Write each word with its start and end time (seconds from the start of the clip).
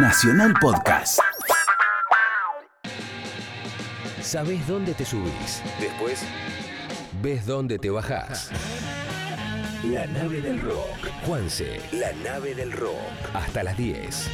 Nacional 0.00 0.54
Podcast. 0.60 1.18
Sabes 4.22 4.64
dónde 4.68 4.94
te 4.94 5.04
subís. 5.04 5.60
Después, 5.80 6.22
ves 7.20 7.44
dónde 7.44 7.80
te 7.80 7.90
bajás. 7.90 8.50
La 9.82 10.06
nave 10.06 10.40
del 10.40 10.60
rock. 10.60 11.08
Juanse. 11.26 11.80
La 11.90 12.12
nave 12.24 12.54
del 12.54 12.70
rock. 12.70 12.94
Hasta 13.34 13.64
las 13.64 13.76
10. 13.76 14.28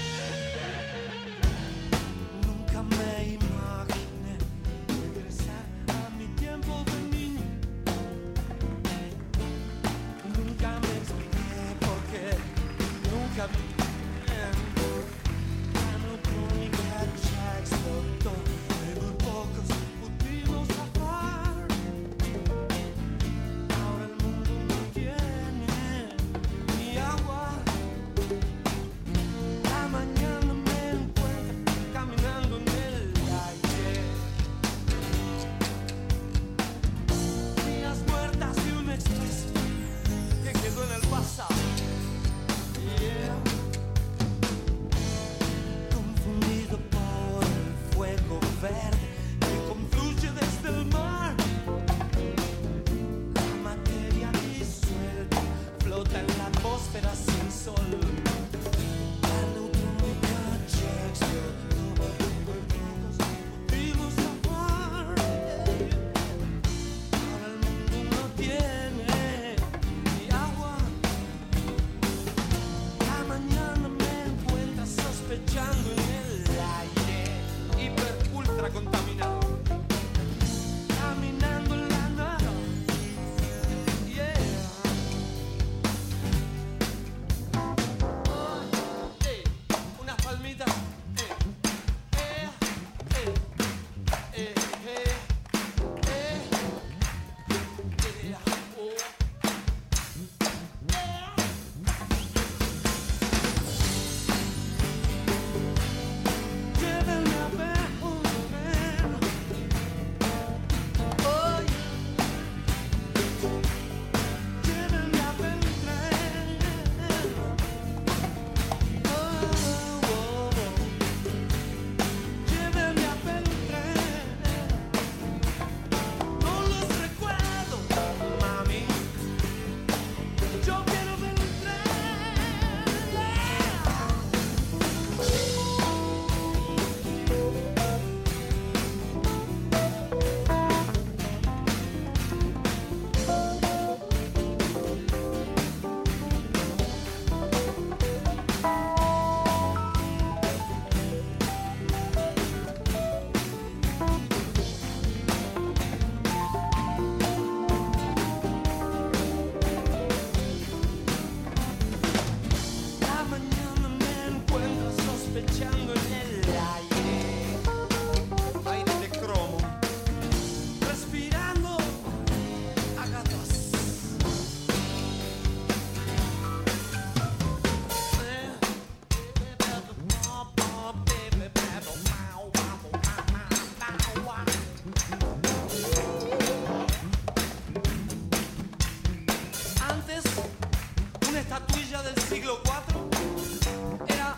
del 192.03 192.19
siglo 192.22 192.60
IV 192.65 194.05
era 194.09 194.34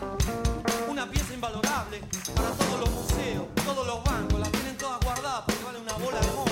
una 0.87 1.09
pieza 1.09 1.33
invalorable 1.33 2.01
para 2.35 2.49
todos 2.51 2.79
los 2.81 2.89
museos, 2.91 3.45
todos 3.65 3.87
los 3.87 4.03
bancos, 4.03 4.39
la 4.39 4.47
tienen 4.49 4.77
todas 4.77 4.99
guardadas 5.03 5.43
porque 5.45 5.63
vale 5.63 5.79
una 5.79 5.93
bola 5.93 6.19
de 6.19 6.31
monja. 6.33 6.51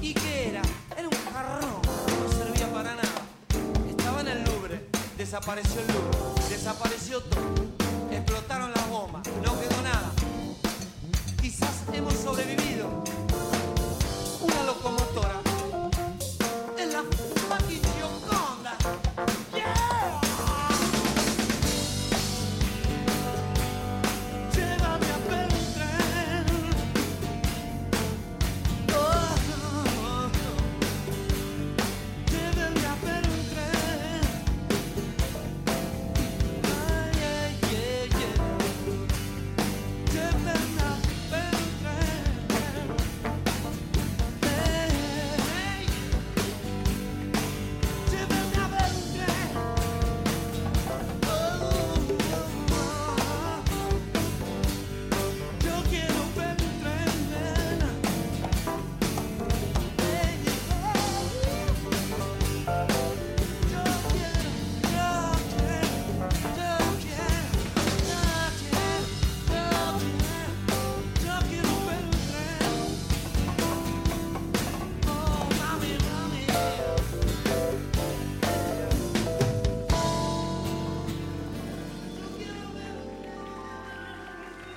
¿Y 0.00 0.14
qué 0.14 0.48
era? 0.48 0.62
Era 0.96 1.08
un 1.08 1.32
jarrón, 1.32 1.82
no 2.22 2.32
servía 2.32 2.72
para 2.72 2.94
nada. 2.94 3.20
Estaba 3.86 4.22
en 4.22 4.28
el 4.28 4.44
Louvre, 4.44 4.88
desapareció 5.18 5.80
el 5.80 5.86
Louvre, 5.88 6.42
desapareció 6.48 7.20
todo, 7.20 7.42
explotaron 8.10 8.72
las 8.72 8.88
bombas, 8.88 9.22
no 9.44 9.60
quedó 9.60 9.82
nada. 9.82 10.12
Quizás 11.42 11.82
hemos 11.92 12.14
sobrevivido. 12.14 13.04
Una 14.40 14.62
locomotora 14.62 15.45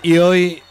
Y 0.01 0.17
hoy 0.17 0.61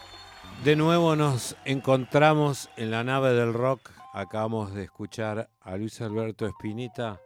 de 0.63 0.75
nuevo 0.75 1.15
nos 1.15 1.55
encontramos 1.63 2.67
en 2.77 2.89
la 2.89 3.03
nave 3.03 3.31
del 3.33 3.53
rock. 3.53 3.91
Acabamos 4.11 4.73
de 4.73 4.85
escuchar 4.85 5.51
a 5.61 5.77
Luis 5.77 6.01
Alberto 6.01 6.47
Espinita. 6.47 7.21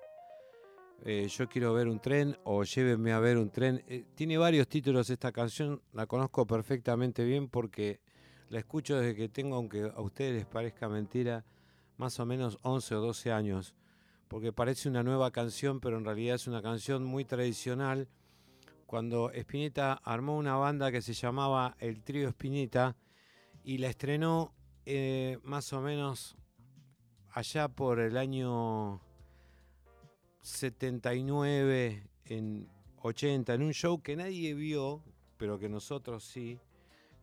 Eh, 1.06 1.30
yo 1.30 1.48
quiero 1.48 1.74
ver 1.74 1.88
un 1.88 2.02
tren 2.02 2.38
o 2.44 2.66
llévenme 2.66 3.14
a 3.14 3.20
ver 3.20 3.38
un 3.38 3.50
tren. 3.52 3.86
Eh, 3.88 4.04
tiene 4.16 4.38
varios 4.38 4.68
títulos 4.68 5.10
esta 5.10 5.32
canción, 5.32 5.82
la 5.94 6.06
conozco 6.06 6.46
perfectamente 6.46 7.24
bien 7.24 7.48
porque 7.48 8.02
la 8.50 8.60
escucho 8.60 9.00
desde 9.00 9.16
que 9.16 9.30
tengo, 9.30 9.56
aunque 9.56 9.90
a 9.96 10.02
ustedes 10.02 10.34
les 10.34 10.46
parezca 10.46 10.90
mentira, 10.90 11.46
más 11.96 12.20
o 12.20 12.26
menos 12.26 12.60
11 12.64 12.96
o 12.96 13.00
12 13.00 13.32
años. 13.32 13.76
Porque 14.28 14.52
parece 14.52 14.90
una 14.90 15.04
nueva 15.04 15.32
canción, 15.32 15.80
pero 15.80 16.00
en 16.00 16.04
realidad 16.04 16.36
es 16.36 16.48
una 16.48 16.62
canción 16.62 17.06
muy 17.06 17.24
tradicional 17.24 18.10
cuando 18.86 19.32
Spinetta 19.32 19.94
armó 20.04 20.38
una 20.38 20.56
banda 20.56 20.92
que 20.92 21.02
se 21.02 21.14
llamaba 21.14 21.76
El 21.80 22.04
Trío 22.04 22.30
Spinetta 22.30 22.96
y 23.64 23.78
la 23.78 23.90
estrenó 23.90 24.54
eh, 24.86 25.40
más 25.44 25.72
o 25.74 25.82
menos 25.82 26.36
allá 27.32 27.68
por 27.68 28.00
el 28.00 28.18
año 28.18 29.02
79, 30.42 32.04
en 32.26 32.70
80, 33.02 33.54
en 33.54 33.64
un 33.64 33.74
show 33.74 34.02
que 34.02 34.16
nadie 34.16 34.54
vio, 34.54 35.02
pero 35.38 35.58
que 35.58 35.70
nosotros 35.70 36.24
sí, 36.24 36.60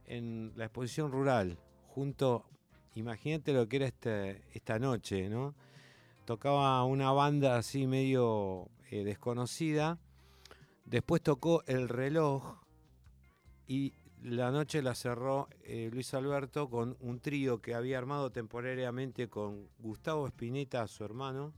en 0.06 0.52
la 0.56 0.64
exposición 0.64 1.12
rural, 1.12 1.58
junto, 1.88 2.46
imagínate 2.94 3.52
lo 3.52 3.68
que 3.68 3.76
era 3.76 3.86
este, 3.86 4.42
esta 4.52 4.78
noche, 4.78 5.28
¿no? 5.28 5.54
Tocaba 6.24 6.82
una 6.84 7.12
banda 7.12 7.56
así 7.56 7.86
medio 7.86 8.68
eh, 8.90 9.04
desconocida 9.04 9.98
Después 10.90 11.22
tocó 11.22 11.62
El 11.68 11.88
reloj 11.88 12.56
y 13.68 13.94
la 14.24 14.50
noche 14.50 14.82
la 14.82 14.96
cerró 14.96 15.48
eh, 15.62 15.88
Luis 15.92 16.12
Alberto 16.14 16.68
con 16.68 16.96
un 16.98 17.20
trío 17.20 17.62
que 17.62 17.76
había 17.76 17.96
armado 17.96 18.32
temporariamente 18.32 19.28
con 19.28 19.68
Gustavo 19.78 20.26
Espineta, 20.26 20.88
su 20.88 21.04
hermano. 21.04 21.54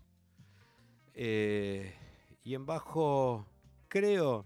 Eh, 1.15 1.95
y 2.45 2.53
en 2.53 2.67
bajo, 2.67 3.47
creo 3.89 4.45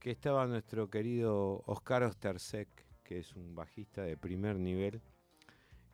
que 0.00 0.10
estaba 0.10 0.44
nuestro 0.48 0.90
querido 0.90 1.62
Oscar 1.66 2.02
Ostersek, 2.02 2.68
que 3.04 3.20
es 3.20 3.36
un 3.36 3.54
bajista 3.54 4.02
de 4.02 4.16
primer 4.16 4.56
nivel. 4.56 5.00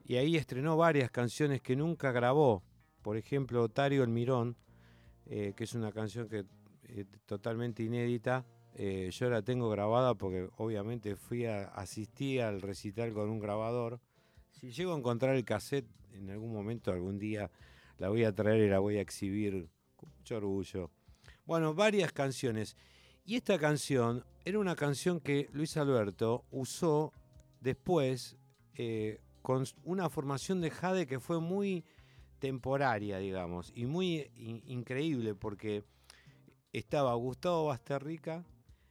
Y 0.05 0.17
ahí 0.17 0.37
estrenó 0.37 0.79
varias 0.79 1.11
canciones 1.11 1.61
que 1.61 1.77
nunca 1.77 2.13
grabó. 2.13 2.63
Por 3.03 3.19
ejemplo, 3.19 3.63
Otario 3.63 4.03
El 4.03 4.09
Mirón, 4.09 4.57
eh, 5.27 5.53
que 5.55 5.65
es 5.65 5.75
una 5.75 5.93
canción 5.93 6.31
que 6.31 6.47
eh, 6.89 7.05
totalmente 7.27 7.83
inédita. 7.83 8.45
Eh, 8.75 9.11
yo 9.11 9.31
la 9.31 9.43
tengo 9.43 9.71
grabada 9.71 10.15
porque 10.15 10.49
obviamente 10.57 11.17
fui 11.17 11.47
a 11.47 11.65
asistí 11.69 12.39
al 12.39 12.61
recital 12.61 13.13
con 13.13 13.31
un 13.31 13.41
grabador. 13.41 14.01
Si 14.51 14.71
llego 14.71 14.95
a 14.95 14.99
encontrar 14.99 15.35
el 15.37 15.45
cassette 15.45 15.87
en 16.13 16.31
algún 16.31 16.53
momento, 16.53 16.93
algún 16.93 17.19
día, 17.19 17.51
la 17.99 18.09
voy 18.09 18.25
a 18.25 18.35
traer 18.35 18.63
y 18.63 18.69
la 18.69 18.79
voy 18.79 18.99
a 18.99 19.01
exhibir 19.01 19.69
con 19.97 20.11
mucho 20.17 20.37
orgullo. 20.37 20.91
Bueno, 21.45 21.75
varias 21.75 22.13
canciones. 22.13 22.77
Y 23.25 23.37
esta 23.37 23.59
canción 23.59 24.25
era 24.45 24.59
una 24.59 24.77
canción 24.77 25.21
que 25.21 25.49
Luis 25.53 25.77
Alberto 25.77 26.45
usó 26.51 27.13
después 27.61 28.37
eh, 28.75 29.21
con 29.43 29.65
una 29.85 30.09
formación 30.11 30.61
de 30.61 30.71
Jade 30.71 31.07
que 31.07 31.19
fue 31.19 31.41
muy 31.41 31.85
temporaria, 32.39 33.19
digamos, 33.19 33.73
y 33.75 33.87
muy 33.87 34.31
increíble 34.67 35.35
porque 35.35 35.85
estaba 36.79 37.15
Gustavo 37.15 37.67
Basterrica, 37.67 38.45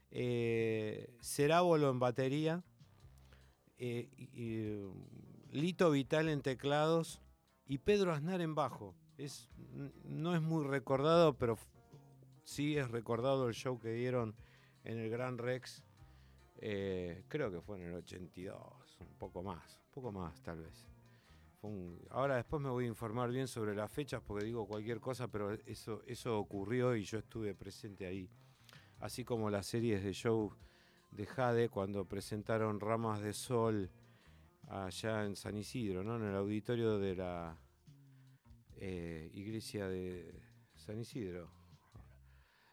eh, 0.10 1.16
Cerábolo 1.22 1.90
en 1.90 2.00
batería, 2.00 2.64
eh, 3.78 4.10
Lito 5.52 5.92
Vital 5.92 6.30
en 6.30 6.42
teclados 6.42 7.22
y 7.66 7.78
Pedro 7.78 8.14
Aznar 8.14 8.42
en 8.42 8.56
bajo. 8.56 8.96
Es, 9.18 9.50
no 10.04 10.36
es 10.36 10.42
muy 10.42 10.66
recordado, 10.66 11.38
pero 11.38 11.58
sí 12.44 12.78
es 12.78 12.90
recordado 12.90 13.48
el 13.48 13.54
show 13.54 13.80
que 13.80 13.94
dieron 13.94 14.36
en 14.84 14.98
el 14.98 15.10
Gran 15.10 15.38
Rex. 15.38 15.84
Eh, 16.58 17.24
creo 17.28 17.52
que 17.52 17.62
fue 17.62 17.78
en 17.78 17.88
el 17.88 17.94
82, 17.94 18.98
un 19.00 19.16
poco 19.18 19.44
más, 19.44 19.80
un 19.86 19.92
poco 19.92 20.12
más 20.12 20.42
tal 20.42 20.62
vez. 20.62 20.95
Ahora 22.10 22.36
después 22.36 22.62
me 22.62 22.70
voy 22.70 22.86
a 22.86 22.88
informar 22.88 23.32
bien 23.32 23.48
sobre 23.48 23.76
las 23.76 23.92
fechas 23.92 24.22
porque 24.26 24.46
digo 24.46 24.68
cualquier 24.68 25.00
cosa, 25.00 25.28
pero 25.28 25.52
eso, 25.66 26.02
eso 26.06 26.38
ocurrió 26.38 26.96
y 26.96 27.04
yo 27.04 27.20
estuve 27.20 27.54
presente 27.56 28.06
ahí. 28.06 28.30
Así 29.00 29.24
como 29.24 29.50
las 29.50 29.66
series 29.66 30.04
de 30.04 30.14
show 30.14 30.54
de 31.12 31.26
Jade 31.26 31.70
cuando 31.70 32.06
presentaron 32.06 32.80
Ramas 32.80 33.22
de 33.22 33.34
Sol 33.34 33.90
allá 34.68 35.26
en 35.26 35.36
San 35.36 35.56
Isidro, 35.56 36.04
¿no? 36.04 36.18
en 36.18 36.24
el 36.24 36.36
auditorio 36.36 36.98
de 36.98 37.16
la 37.16 37.58
eh, 38.78 39.30
iglesia 39.34 39.88
de 39.88 40.42
San 40.76 41.00
Isidro. 41.00 41.50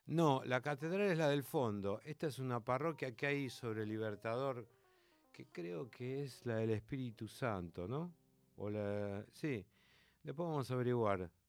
No, 0.07 0.43
la 0.45 0.61
catedral 0.61 1.11
es 1.11 1.19
la 1.19 1.29
del 1.29 1.45
fondo. 1.45 2.01
Esta 2.05 2.27
es 2.27 2.39
una 2.39 2.61
parroquia 2.61 3.15
que 3.15 3.27
hay 3.27 3.49
sobre 3.49 3.87
Libertador, 3.87 4.67
que 5.33 5.47
creo 5.47 5.91
que 5.91 6.25
es 6.25 6.45
la 6.45 6.57
del 6.57 6.71
Espíritu 6.71 7.29
Santo, 7.29 7.87
¿no? 7.87 8.13
O 8.63 8.71
la, 8.71 9.27
sí, 9.33 9.67
después 10.23 10.49
vamos 10.49 10.71
a 10.71 10.75
averiguar. 10.75 11.33